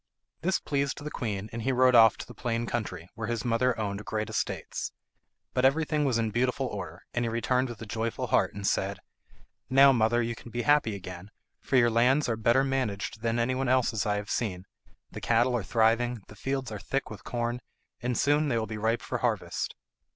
This 0.41 0.59
pleased 0.59 0.97
the 1.03 1.11
queen, 1.11 1.47
and 1.53 1.61
he 1.61 1.71
rode 1.71 1.93
off 1.93 2.17
to 2.17 2.25
the 2.25 2.33
plain 2.33 2.65
country, 2.65 3.07
where 3.13 3.27
his 3.27 3.45
mother 3.45 3.77
owned 3.79 4.03
great 4.03 4.31
estates; 4.31 4.91
but 5.53 5.63
everything 5.63 6.05
was 6.05 6.17
in 6.17 6.31
beautiful 6.31 6.65
order, 6.65 7.03
and 7.13 7.23
he 7.23 7.29
returned 7.29 7.69
with 7.69 7.79
a 7.83 7.85
joyful 7.85 8.25
heart, 8.25 8.55
and 8.55 8.65
said, 8.65 8.97
"Now, 9.69 9.91
mother, 9.91 10.19
you 10.19 10.33
can 10.33 10.49
be 10.49 10.63
happy 10.63 10.95
again, 10.95 11.29
for 11.59 11.75
your 11.75 11.91
lands 11.91 12.27
are 12.27 12.35
better 12.35 12.63
managed 12.63 13.21
than 13.21 13.37
anyone 13.37 13.69
else's 13.69 14.07
I 14.07 14.15
have 14.15 14.31
seen. 14.31 14.65
The 15.11 15.21
cattle 15.21 15.55
are 15.55 15.61
thriving; 15.61 16.23
the 16.29 16.35
fields 16.35 16.71
are 16.71 16.79
thick 16.79 17.11
with 17.11 17.23
corn, 17.23 17.59
and 18.01 18.17
soon 18.17 18.47
they 18.47 18.57
will 18.57 18.65
be 18.65 18.79
ripe 18.79 19.03
for 19.03 19.19
harvest." 19.19 19.75